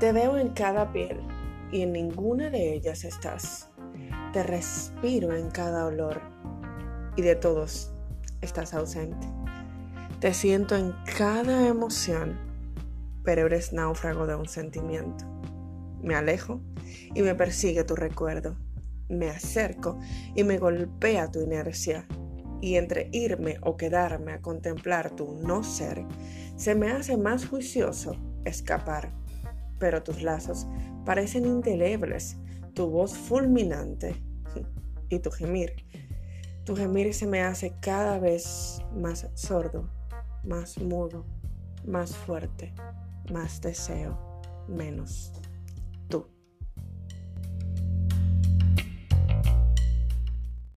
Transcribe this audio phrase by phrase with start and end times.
[0.00, 1.20] Te veo en cada piel
[1.70, 3.68] y en ninguna de ellas estás.
[4.32, 6.22] Te respiro en cada olor
[7.16, 7.92] y de todos
[8.40, 9.26] estás ausente.
[10.18, 12.40] Te siento en cada emoción,
[13.24, 15.26] pero eres náufrago de un sentimiento.
[16.00, 16.62] Me alejo
[17.14, 18.56] y me persigue tu recuerdo.
[19.10, 19.98] Me acerco
[20.34, 22.06] y me golpea tu inercia.
[22.62, 26.06] Y entre irme o quedarme a contemplar tu no ser,
[26.56, 29.19] se me hace más juicioso escapar.
[29.80, 30.68] Pero tus lazos
[31.04, 32.36] parecen indelebles,
[32.74, 34.14] tu voz fulminante
[35.08, 35.74] y tu gemir.
[36.64, 39.90] Tu gemir se me hace cada vez más sordo,
[40.44, 41.26] más mudo,
[41.84, 42.72] más fuerte,
[43.32, 45.32] más deseo, menos.